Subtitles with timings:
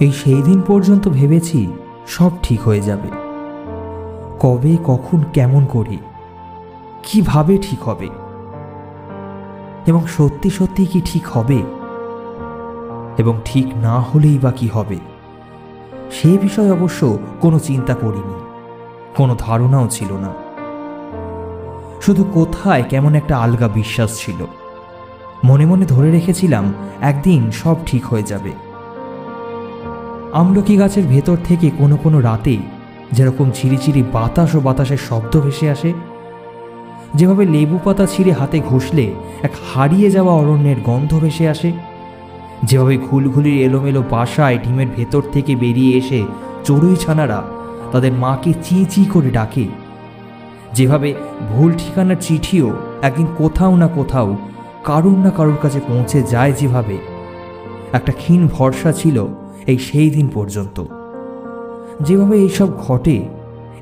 [0.00, 1.72] এই সেই দিন পর্যন্ত ভেবেছি
[2.06, 3.08] সব ঠিক হয়ে যাবে।
[4.40, 5.98] কবে, কখন, কেমন করি,
[7.02, 8.08] কীভাবে ঠিক হবে?
[9.86, 11.62] এবং সত্যি সত্যি কি ঠিক হবে?
[13.18, 14.96] এবং ঠিক না হলেই বা কি হবে?
[16.10, 18.34] সে বিষয়ে অবশ্য কোনো চিন্তা করিনি,
[19.16, 20.32] কোনো ধারণাও ছিল না।
[22.00, 24.46] শুধু কোথায় কেমন একটা আলগা বিশ্বাস ছিল।
[25.44, 28.71] মনে মনে ধরে রেখেছিলাম, একদিন সব ঠিক হয়ে যাবে।
[30.32, 32.54] আমলকি গাছের ভেতর থেকে কোনো কোনো রাতে
[33.16, 35.90] যেরকম ছিঁড়িচিড়ি বাতাস ও বাতাসের শব্দ ভেসে আসে,
[37.14, 39.06] যেভাবে লেবু পাতা ছিঁড়ে হাতে ঘষলে
[39.42, 41.70] এক হারিয়ে যাওয়া অরণ্যের গন্ধ ভেসে আসে,
[42.64, 46.20] যেভাবে ঘুলঘুলির এলোমেলো বাসায় ডিমের ভেতর থেকে বেরিয়ে এসে
[46.64, 47.40] চড়ুই ছানারা
[47.92, 49.66] তাদের মাকে চি চি করে ডাকে।
[50.76, 51.08] যেভাবে
[51.50, 52.68] ভুল ঠিকানার চিঠিও
[53.02, 54.28] একদিন কোথাও না কোথাও,
[54.88, 56.96] কারুর না কারুর কাছে পৌঁছে যায় যেভাবে।
[57.92, 59.18] একটা ক্ষীণ ভরসা ছিল
[59.66, 60.76] এই সেই দিন পর্যন্ত।
[62.00, 63.16] যেভাবে এইসব ঘটে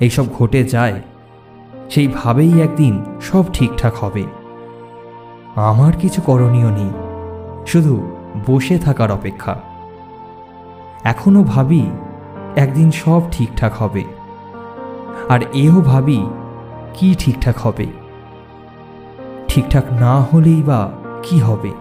[0.01, 0.99] এইসব ঘটে যায়,
[1.91, 4.25] সেইভাবেই একদিন সব ঠিকঠাক হবে।
[5.71, 6.93] আমার কিছু করণীয় নেই,
[7.67, 7.95] শুধু
[8.47, 9.55] বসে থাকার অপেক্ষা।
[11.05, 11.83] এখনও ভাবি
[12.57, 14.05] একদিন সব ঠিকঠাক হবে,
[15.29, 16.21] আর এও ভাবি
[16.95, 17.87] কি ঠিকঠাক হবে।
[19.49, 20.81] ঠিকঠাক না হলেই বা
[21.23, 21.73] কি হবে?